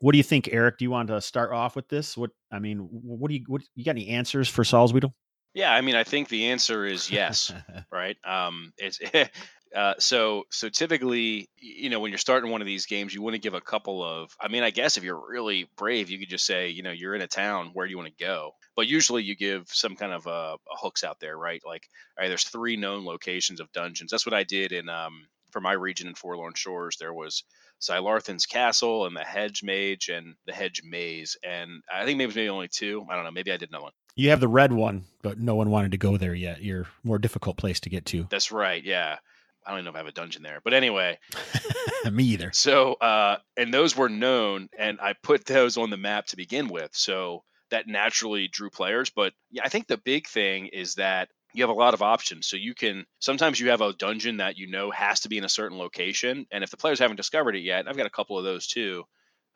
[0.00, 0.76] what do you think, Eric?
[0.76, 2.14] Do you want to start off with this?
[2.14, 5.14] What I mean, what do you what you got any answers for Salzwedel?
[5.54, 7.50] Yeah, I mean, I think the answer is yes,
[7.90, 8.18] right?
[8.22, 9.00] Um, it's
[9.74, 13.32] uh, so so typically, you know, when you're starting one of these games, you want
[13.32, 14.36] to give a couple of.
[14.38, 17.14] I mean, I guess if you're really brave, you could just say, you know, you're
[17.14, 17.70] in a town.
[17.72, 18.52] Where do you want to go?
[18.76, 21.62] But usually, you give some kind of uh, hooks out there, right?
[21.64, 24.10] Like, all right, there's three known locations of dungeons.
[24.10, 26.98] That's what I did in um, for my region in Forlorn Shores.
[26.98, 27.42] There was
[27.80, 32.48] Xylarthan's Castle and the Hedge Mage and the Hedge Maze, and I think maybe maybe
[32.48, 33.06] only two.
[33.08, 33.30] I don't know.
[33.30, 33.92] Maybe I did another one.
[34.16, 36.62] You have the red one, but no one wanted to go there yet.
[36.62, 38.26] You're more difficult place to get to.
[38.30, 38.82] That's right.
[38.82, 39.18] Yeah.
[39.64, 41.18] I don't even know if I have a dungeon there, but anyway.
[42.10, 42.50] Me either.
[42.54, 46.68] So, uh, and those were known, and I put those on the map to begin
[46.68, 46.90] with.
[46.94, 49.10] So that naturally drew players.
[49.10, 52.46] But yeah, I think the big thing is that you have a lot of options.
[52.46, 55.44] So you can sometimes you have a dungeon that you know has to be in
[55.44, 58.38] a certain location, and if the players haven't discovered it yet, I've got a couple
[58.38, 59.04] of those too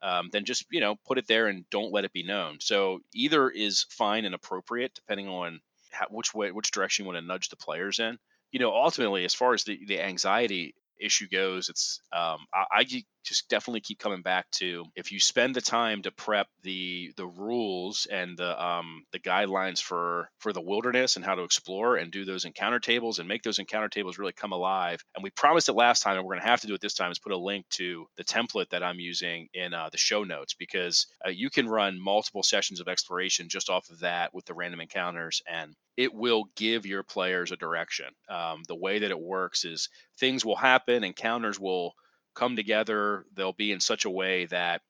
[0.02, 2.58] um, then just you know put it there and don't let it be known.
[2.60, 5.60] So either is fine and appropriate depending on
[5.92, 8.18] how, which way which direction you want to nudge the players in.
[8.50, 12.84] You know, ultimately, as far as the the anxiety issue goes, it's um, I, I,
[13.22, 17.26] just definitely keep coming back to if you spend the time to prep the the
[17.26, 22.12] rules and the um, the guidelines for for the wilderness and how to explore and
[22.12, 25.02] do those encounter tables and make those encounter tables really come alive.
[25.14, 26.94] And we promised it last time, and we're going to have to do it this
[26.94, 27.10] time.
[27.10, 30.54] Is put a link to the template that I'm using in uh, the show notes
[30.54, 34.54] because uh, you can run multiple sessions of exploration just off of that with the
[34.54, 38.06] random encounters and it will give your players a direction.
[38.28, 41.94] Um, the way that it works is things will happen, encounters will
[42.34, 43.24] come together.
[43.34, 44.82] They'll be in such a way that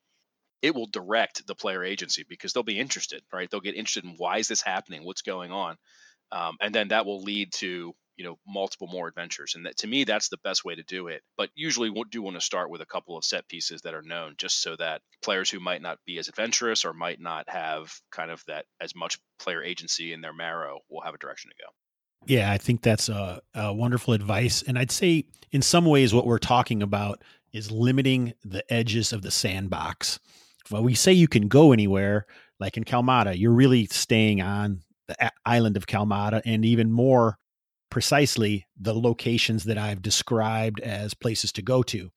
[0.62, 3.50] it will direct the player agency because they'll be interested, right?
[3.50, 5.76] They'll get interested in why is this happening, what's going on,
[6.31, 9.87] um, and then that will lead to you know multiple more adventures and that to
[9.87, 12.70] me that's the best way to do it but usually we do want to start
[12.70, 15.81] with a couple of set pieces that are known just so that players who might
[15.81, 20.12] not be as adventurous or might not have kind of that as much player agency
[20.12, 21.70] in their marrow will have a direction to go
[22.27, 24.63] yeah, I think that's a, a, wonderful advice.
[24.63, 29.23] And I'd say, in some ways, what we're talking about is limiting the edges of
[29.23, 30.19] the sandbox.
[30.71, 32.27] Well, we say you can go anywhere,
[32.61, 37.39] like in Kalmata, you're really staying on the island of Kalmata and even more
[37.91, 42.11] precisely the locations that I've described as places to go to.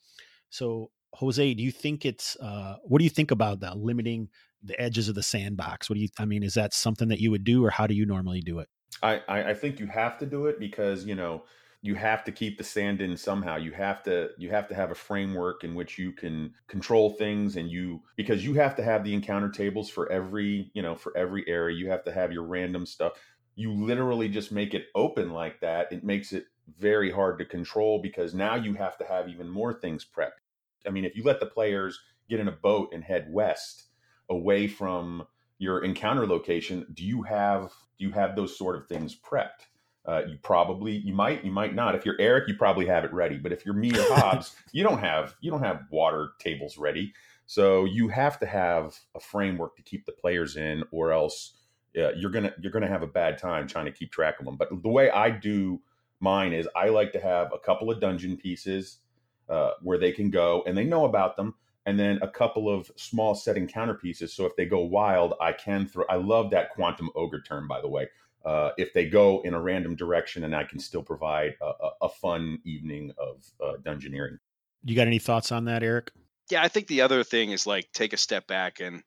[0.50, 4.30] So, Jose, do you think it's uh, what do you think about the limiting
[4.64, 5.90] the edges of the sandbox?
[5.90, 6.08] What do you?
[6.18, 8.60] I mean, is that something that you would do, or how do you normally do
[8.60, 8.70] it?
[9.04, 11.44] I I think you have to do it because you know
[11.82, 13.58] you have to keep the sand in somehow.
[13.58, 17.56] You have to you have to have a framework in which you can control things
[17.56, 21.16] and you because you have to have the encounter tables for every you know for
[21.16, 21.78] every area.
[21.78, 23.14] You have to have your random stuff.
[23.56, 26.46] You literally just make it open like that, it makes it
[26.80, 30.42] very hard to control because now you have to have even more things prepped.
[30.88, 33.86] I mean, if you let the players get in a boat and head west
[34.30, 35.28] away from
[35.60, 39.68] your encounter location, do you have do you have those sort of things prepped?
[40.06, 41.96] Uh, you probably you might you might not.
[41.96, 43.38] If you're Eric, you probably have it ready.
[43.38, 47.14] But if you're me or Hobbs, you don't have you don't have water tables ready.
[47.48, 51.54] So you have to have a framework to keep the players in, or else
[51.96, 54.58] yeah, you're gonna you're gonna have a bad time trying to keep track of them.
[54.58, 55.82] But the way I do
[56.20, 59.00] mine is I like to have a couple of dungeon pieces
[59.50, 61.56] uh, where they can go and they know about them,
[61.86, 64.34] and then a couple of small setting encounter pieces.
[64.34, 66.06] So if they go wild, I can throw.
[66.10, 68.08] I love that quantum ogre term, by the way.
[68.44, 71.92] Uh, if they go in a random direction, and I can still provide a, a,
[72.04, 74.38] a fun evening of uh, dungeoneering.
[74.84, 76.12] You got any thoughts on that, Eric?
[76.52, 79.02] Yeah, I think the other thing is like take a step back and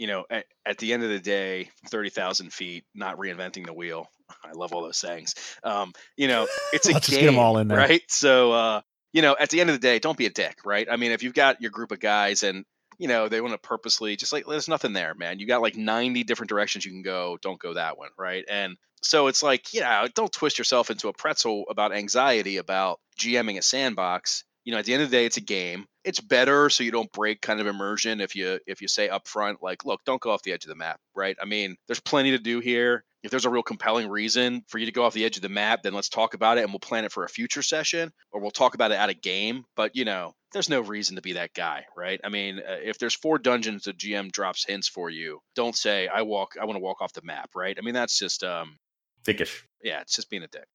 [0.00, 4.06] you know, at, at, the end of the day, 30,000 feet, not reinventing the wheel.
[4.44, 5.34] I love all those sayings.
[5.62, 7.76] Um, you know, it's a Let's game, get them all in there.
[7.76, 8.00] right?
[8.08, 8.80] So, uh,
[9.12, 10.86] you know, at the end of the day, don't be a dick, right?
[10.90, 12.64] I mean, if you've got your group of guys and,
[12.98, 15.38] you know, they want to purposely just like, there's nothing there, man.
[15.38, 17.38] You got like 90 different directions you can go.
[17.40, 18.44] Don't go that one, right?
[18.48, 23.00] And so it's like, you know, don't twist yourself into a pretzel about anxiety about
[23.18, 25.86] GMing a sandbox you know at the end of the day it's a game.
[26.04, 29.26] It's better so you don't break kind of immersion if you if you say up
[29.26, 31.36] front like look don't go off the edge of the map right?
[31.42, 33.02] I mean there's plenty to do here.
[33.24, 35.48] If there's a real compelling reason for you to go off the edge of the
[35.48, 38.40] map then let's talk about it and we'll plan it for a future session or
[38.40, 39.64] we'll talk about it at a game.
[39.74, 42.20] But you know there's no reason to be that guy right?
[42.22, 46.06] I mean uh, if there's four dungeons the gm drops hints for you don't say
[46.06, 47.76] i walk i want to walk off the map right?
[47.76, 48.78] I mean that's just um
[49.24, 49.64] dickish.
[49.82, 50.68] Yeah it's just being a dick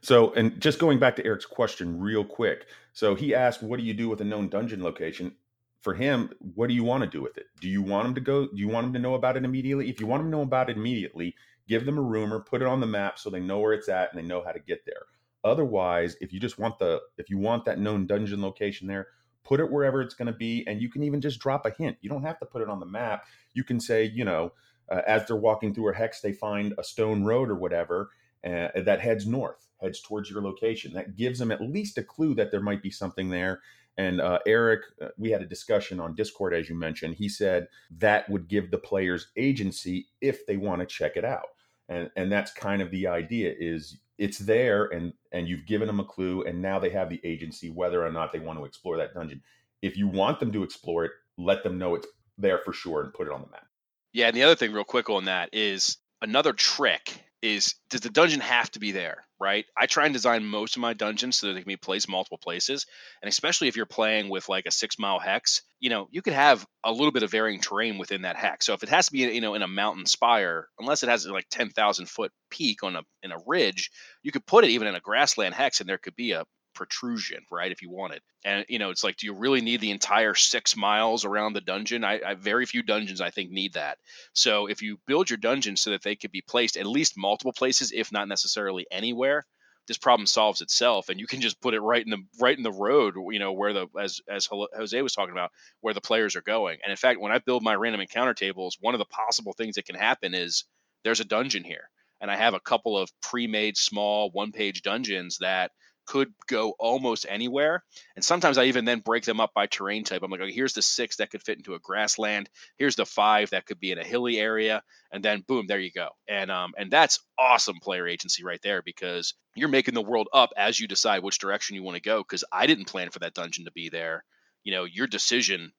[0.00, 2.66] so, and just going back to Eric's question real quick.
[2.92, 5.36] So he asked, "What do you do with a known dungeon location?"
[5.80, 7.46] For him, what do you want to do with it?
[7.60, 8.46] Do you want him to go?
[8.46, 9.88] Do you want him to know about it immediately?
[9.88, 11.36] If you want him to know about it immediately,
[11.68, 14.12] give them a rumor, put it on the map so they know where it's at
[14.12, 15.02] and they know how to get there.
[15.44, 19.06] Otherwise, if you just want the if you want that known dungeon location there,
[19.44, 21.96] put it wherever it's going to be, and you can even just drop a hint.
[22.00, 23.24] You don't have to put it on the map.
[23.54, 24.52] You can say, you know,
[24.90, 28.10] uh, as they're walking through a hex, they find a stone road or whatever,
[28.44, 30.92] uh, that heads north, heads towards your location.
[30.92, 33.60] That gives them at least a clue that there might be something there.
[33.96, 37.16] And uh, Eric, uh, we had a discussion on Discord, as you mentioned.
[37.16, 37.66] He said
[37.98, 41.48] that would give the players agency if they want to check it out.
[41.88, 46.00] And, and that's kind of the idea is it's there and and you've given them
[46.00, 48.96] a clue and now they have the agency whether or not they want to explore
[48.96, 49.40] that dungeon
[49.80, 53.14] if you want them to explore it let them know it's there for sure and
[53.14, 53.66] put it on the map
[54.12, 58.10] yeah and the other thing real quick on that is another trick is does the
[58.10, 59.66] dungeon have to be there right?
[59.76, 62.38] I try and design most of my dungeons so that they can be placed multiple
[62.38, 62.86] places
[63.22, 66.32] and especially if you're playing with like a six mile hex you know you could
[66.32, 68.66] have a little bit of varying terrain within that hex.
[68.66, 71.26] So if it has to be you know in a mountain spire unless it has
[71.26, 73.90] like 10000 foot peak on a in a ridge
[74.22, 76.44] you could put it even in a grassland hex and there could be a
[76.78, 77.72] protrusion, right?
[77.72, 78.22] If you wanted.
[78.44, 81.60] And you know, it's like, do you really need the entire six miles around the
[81.60, 82.04] dungeon?
[82.04, 83.98] I, I very few dungeons I think need that.
[84.32, 87.52] So if you build your dungeon so that they could be placed at least multiple
[87.52, 89.44] places, if not necessarily anywhere,
[89.88, 92.62] this problem solves itself and you can just put it right in the right in
[92.62, 95.50] the road you know where the as as jose was talking about
[95.80, 98.76] where the players are going and in fact when i build my random encounter tables
[98.80, 100.64] one of the possible things that can happen is
[101.04, 101.88] there's a dungeon here
[102.20, 105.72] and i have a couple of pre-made small one page dungeons that
[106.08, 107.84] could go almost anywhere.
[108.16, 110.22] And sometimes I even then break them up by terrain type.
[110.22, 112.48] I'm like, okay, here's the six that could fit into a grassland.
[112.78, 114.82] Here's the five that could be in a hilly area,
[115.12, 116.08] and then boom, there you go.
[116.26, 120.50] And um, and that's awesome player agency right there because you're making the world up
[120.56, 122.18] as you decide which direction you want to go.
[122.22, 124.24] Because I didn't plan for that dungeon to be there.
[124.64, 125.72] You know, your decision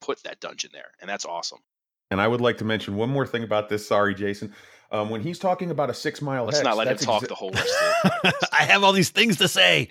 [0.00, 1.60] put that dungeon there, and that's awesome.
[2.14, 3.88] And I would like to mention one more thing about this.
[3.88, 4.54] Sorry, Jason.
[4.92, 7.26] Um, when he's talking about a six mile Let's hex, not let him talk exa-
[7.26, 8.34] the whole rest of it.
[8.52, 9.88] I have all these things to say.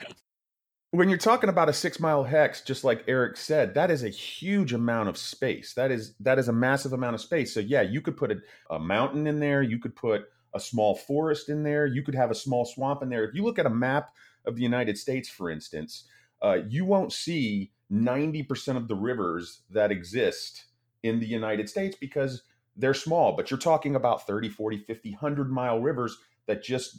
[0.91, 4.09] when you're talking about a six mile hex, just like Eric said, that is a
[4.09, 5.73] huge amount of space.
[5.73, 7.53] That is that is a massive amount of space.
[7.53, 8.37] So yeah, you could put a,
[8.69, 9.61] a mountain in there.
[9.61, 11.87] You could put a small forest in there.
[11.87, 13.25] You could have a small swamp in there.
[13.25, 14.11] If you look at a map
[14.45, 16.05] of the United States, for instance,
[16.41, 20.67] uh, you won't see 90% of the rivers that exist
[21.03, 22.43] in the United States because
[22.75, 23.35] they're small.
[23.35, 26.97] But you're talking about 30, 40, 50, 100 mile rivers that just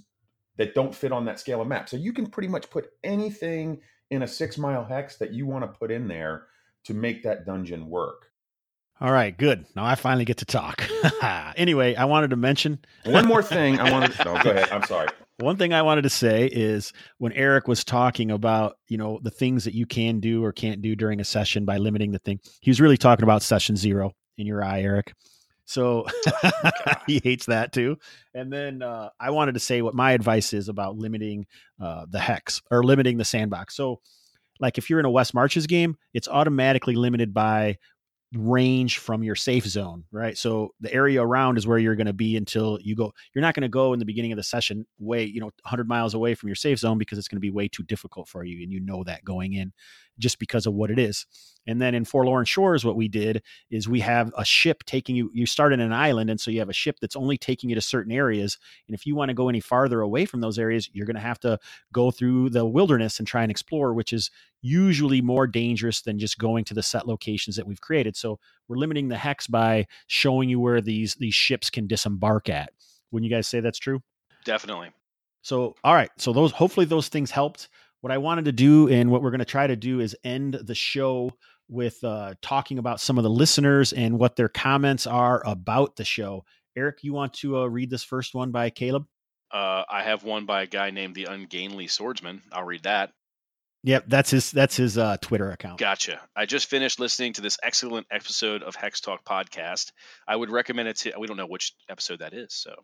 [0.57, 1.89] that don't fit on that scale of map.
[1.89, 3.81] So you can pretty much put anything
[4.11, 6.47] in a six mile hex that you want to put in there
[6.85, 8.31] to make that dungeon work.
[9.01, 9.67] All right, good.
[9.75, 10.89] Now I finally get to talk.
[11.57, 14.15] anyway, I wanted to mention One more thing I wanted.
[14.25, 14.71] No, go ahead.
[14.71, 15.09] I'm sorry.
[15.39, 19.31] One thing I wanted to say is when Eric was talking about, you know, the
[19.31, 22.41] things that you can do or can't do during a session by limiting the thing,
[22.61, 25.13] he was really talking about session zero in your eye, Eric.
[25.65, 26.07] So
[27.07, 27.97] he hates that too.
[28.35, 31.47] And then uh, I wanted to say what my advice is about limiting
[31.81, 33.77] uh, the hex or limiting the sandbox.
[33.77, 34.01] So,
[34.61, 37.77] like if you're in a West Marches game, it's automatically limited by
[38.33, 40.37] range from your safe zone, right?
[40.37, 43.13] So the area around is where you're going to be until you go.
[43.35, 45.89] You're not going to go in the beginning of the session way, you know, 100
[45.89, 48.45] miles away from your safe zone because it's going to be way too difficult for
[48.45, 49.73] you, and you know that going in,
[50.19, 51.27] just because of what it is.
[51.67, 55.31] And then in Forlorn Shores, what we did is we have a ship taking you.
[55.33, 57.75] You start in an island, and so you have a ship that's only taking you
[57.75, 58.59] to certain areas.
[58.87, 61.23] And if you want to go any farther away from those areas, you're going to
[61.23, 61.59] have to
[61.93, 66.39] go through the wilderness and try and explore, which is usually more dangerous than just
[66.39, 68.17] going to the set locations that we've created.
[68.17, 68.39] So
[68.69, 72.73] we're limiting the hex by showing you where these these ships can disembark at.
[73.11, 74.03] Wouldn't you guys say that's true?
[74.45, 74.91] Definitely.
[75.43, 77.69] So all right, so those hopefully those things helped.
[78.05, 80.53] What I wanted to do and what we're going to try to do is end
[80.53, 81.31] the show
[81.71, 86.05] with uh, talking about some of the listeners and what their comments are about the
[86.05, 86.45] show.
[86.77, 89.07] Eric, you want to uh, read this first one by Caleb?
[89.51, 92.43] Uh, I have one by a guy named the Ungainly Swordsman.
[92.53, 93.13] I'll read that.
[93.85, 95.79] Yep, that's his that's his uh, Twitter account.
[95.79, 96.21] Gotcha.
[96.37, 99.93] I just finished listening to this excellent episode of Hex Talk podcast.
[100.29, 101.15] I would recommend it to.
[101.19, 102.75] We don't know which episode that is, so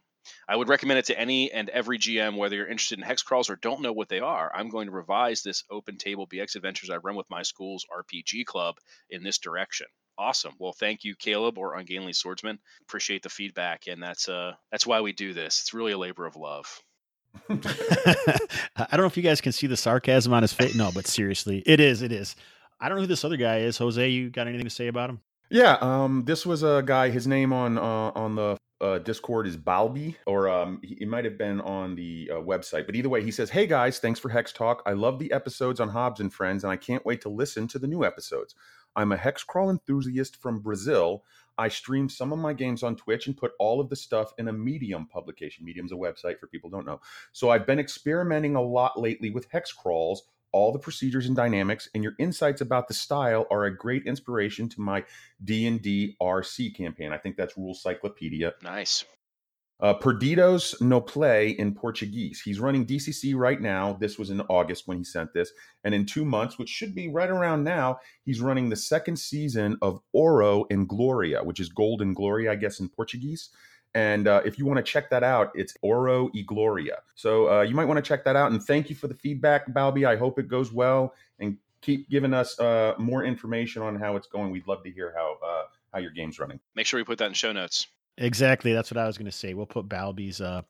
[0.48, 3.50] I would recommend it to any and every GM, whether you're interested in hex crawls
[3.50, 4.50] or don't know what they are.
[4.54, 8.44] I'm going to revise this open table BX adventures I run with my school's RPG
[8.46, 8.76] club
[9.10, 9.86] in this direction.
[10.18, 10.54] Awesome.
[10.58, 12.58] Well, thank you, Caleb or Ungainly Swordsman.
[12.82, 15.60] Appreciate the feedback, and that's uh that's why we do this.
[15.60, 16.66] It's really a labor of love.
[17.48, 18.36] I
[18.90, 20.74] don't know if you guys can see the sarcasm on his face.
[20.74, 22.02] No, but seriously, it is.
[22.02, 22.36] It is.
[22.80, 23.78] I don't know who this other guy is.
[23.78, 25.20] Jose, you got anything to say about him?
[25.50, 27.10] Yeah, um, this was a guy.
[27.10, 31.24] His name on uh, on the uh, Discord is Balbi, or um, he, he might
[31.24, 32.86] have been on the uh, website.
[32.86, 34.82] But either way, he says, "Hey guys, thanks for Hex Talk.
[34.86, 37.78] I love the episodes on Hobbs and Friends, and I can't wait to listen to
[37.78, 38.54] the new episodes.
[38.96, 41.24] I'm a hex crawl enthusiast from Brazil.
[41.58, 44.48] I stream some of my games on Twitch and put all of the stuff in
[44.48, 45.64] a Medium publication.
[45.64, 47.00] Medium's a website for people don't know.
[47.32, 50.22] So I've been experimenting a lot lately with hex crawls."
[50.52, 54.68] All the procedures and dynamics, and your insights about the style are a great inspiration
[54.70, 55.04] to my
[55.42, 57.12] D and D RC campaign.
[57.12, 58.54] I think that's Rules Cyclopedia.
[58.62, 59.04] Nice.
[59.80, 62.42] Uh, Perdidos no play in Portuguese.
[62.44, 63.94] He's running DCC right now.
[63.94, 65.52] This was in August when he sent this,
[65.84, 69.78] and in two months, which should be right around now, he's running the second season
[69.80, 73.48] of Oro and Gloria, which is Gold and Gloria, I guess, in Portuguese.
[73.94, 76.98] And uh, if you want to check that out, it's Oro e Gloria.
[77.16, 78.52] So uh, you might want to check that out.
[78.52, 80.06] And thank you for the feedback, Balbi.
[80.06, 84.28] I hope it goes well, and keep giving us uh, more information on how it's
[84.28, 84.50] going.
[84.50, 85.62] We'd love to hear how uh,
[85.92, 86.60] how your game's running.
[86.74, 87.86] Make sure we put that in show notes.
[88.18, 88.72] Exactly.
[88.72, 89.54] That's what I was going to say.
[89.54, 90.62] We'll put Balbi's uh,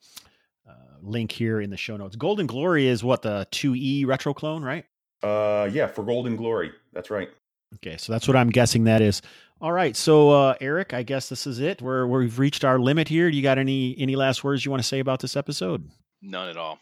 [0.68, 2.16] uh, link here in the show notes.
[2.16, 4.84] Gold and Glory is what the 2E retro clone, right?
[5.22, 6.70] Uh, yeah, for Gold and Glory.
[6.92, 7.28] That's right.
[7.76, 9.22] Okay, so that's what I'm guessing that is.
[9.62, 11.82] All right, so uh, Eric, I guess this is it.
[11.82, 13.30] We're we've reached our limit here.
[13.30, 15.90] Do you got any any last words you want to say about this episode?
[16.22, 16.78] None at all.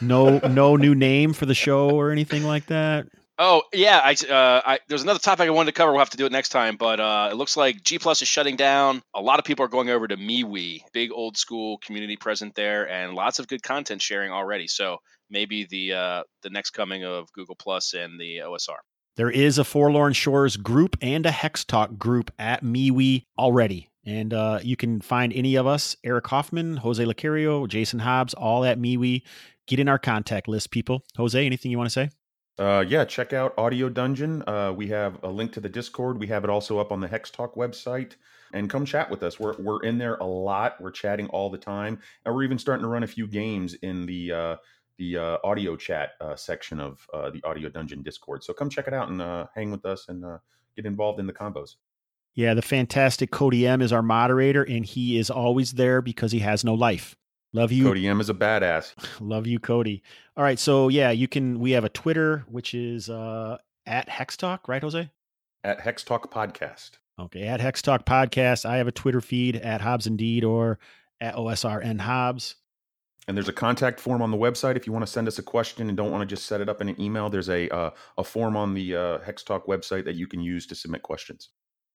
[0.00, 3.06] No, no new name for the show or anything like that.
[3.38, 5.92] Oh yeah, I, uh, I there's another topic I wanted to cover.
[5.92, 8.28] We'll have to do it next time, but uh, it looks like G Plus is
[8.28, 9.02] shutting down.
[9.14, 12.88] A lot of people are going over to MeWe, big old school community present there,
[12.88, 14.68] and lots of good content sharing already.
[14.68, 18.78] So maybe the uh, the next coming of Google Plus and the OSR.
[19.16, 23.90] There is a Forlorn Shores group and a Hex Talk group at MeWe already.
[24.06, 28.64] And uh, you can find any of us, Eric Hoffman, Jose Lacario, Jason Hobbs, all
[28.64, 29.22] at MeWe.
[29.66, 31.04] Get in our contact list, people.
[31.16, 32.10] Jose, anything you want to say?
[32.58, 34.42] Uh, yeah, check out Audio Dungeon.
[34.46, 36.18] Uh, we have a link to the Discord.
[36.18, 38.14] We have it also up on the Hex Talk website.
[38.54, 39.38] And come chat with us.
[39.38, 40.80] We're we're in there a lot.
[40.80, 44.04] We're chatting all the time, and we're even starting to run a few games in
[44.04, 44.56] the uh,
[45.02, 48.44] the uh, audio chat uh, section of uh, the Audio Dungeon Discord.
[48.44, 50.38] So come check it out and uh, hang with us and uh,
[50.76, 51.74] get involved in the combos.
[52.34, 56.38] Yeah, the fantastic Cody M is our moderator, and he is always there because he
[56.38, 57.16] has no life.
[57.52, 57.84] Love you.
[57.84, 58.94] Cody M is a badass.
[59.20, 60.02] Love you, Cody.
[60.36, 60.58] All right.
[60.58, 64.82] So yeah, you can we have a Twitter, which is uh at Hex Talk, right,
[64.82, 65.10] Jose?
[65.64, 66.92] At Hex Talk Podcast.
[67.20, 68.64] Okay, at Hex Talk Podcast.
[68.64, 70.78] I have a Twitter feed at Hobbs Indeed or
[71.20, 72.54] at OSRN Hobbs.
[73.28, 75.42] And there's a contact form on the website if you want to send us a
[75.42, 77.30] question and don't want to just set it up in an email.
[77.30, 80.66] There's a uh, a form on the uh, Hex Talk website that you can use
[80.66, 81.50] to submit questions.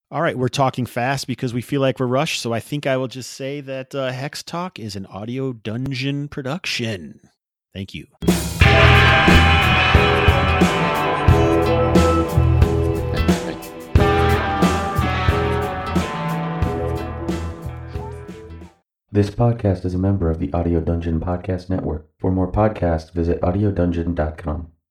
[0.09, 2.41] All right, we're talking fast because we feel like we're rushed.
[2.41, 6.29] So I think I will just say that uh, Hex Talk is an audio dungeon
[6.29, 7.19] production.
[7.73, 8.07] Thank you.
[19.09, 22.09] This podcast is a member of the Audio Dungeon Podcast Network.
[22.19, 24.67] For more podcasts, visit audiodungeon.com.